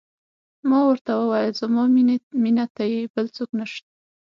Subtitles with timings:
[0.69, 1.83] ما ورته وویل: زما
[2.43, 3.87] مینه ته یې، بل څوک نه شته.